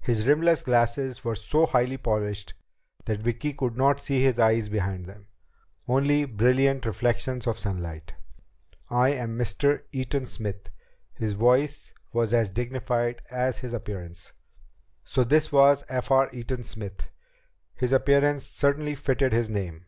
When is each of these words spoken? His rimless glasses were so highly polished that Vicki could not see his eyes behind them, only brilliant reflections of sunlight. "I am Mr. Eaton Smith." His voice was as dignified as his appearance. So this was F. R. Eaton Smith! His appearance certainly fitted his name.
His 0.00 0.26
rimless 0.26 0.62
glasses 0.62 1.22
were 1.22 1.36
so 1.36 1.64
highly 1.64 1.98
polished 1.98 2.54
that 3.04 3.20
Vicki 3.20 3.52
could 3.52 3.76
not 3.76 4.00
see 4.00 4.20
his 4.20 4.36
eyes 4.36 4.68
behind 4.68 5.06
them, 5.06 5.28
only 5.86 6.24
brilliant 6.24 6.84
reflections 6.84 7.46
of 7.46 7.60
sunlight. 7.60 8.14
"I 8.90 9.10
am 9.10 9.38
Mr. 9.38 9.82
Eaton 9.92 10.26
Smith." 10.26 10.70
His 11.12 11.34
voice 11.34 11.94
was 12.12 12.34
as 12.34 12.50
dignified 12.50 13.22
as 13.30 13.58
his 13.58 13.72
appearance. 13.72 14.32
So 15.04 15.22
this 15.22 15.52
was 15.52 15.84
F. 15.88 16.10
R. 16.10 16.28
Eaton 16.32 16.64
Smith! 16.64 17.10
His 17.76 17.92
appearance 17.92 18.44
certainly 18.44 18.96
fitted 18.96 19.32
his 19.32 19.48
name. 19.48 19.86